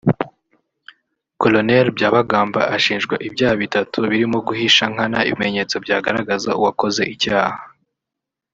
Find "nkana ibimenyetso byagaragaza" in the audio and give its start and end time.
4.93-6.49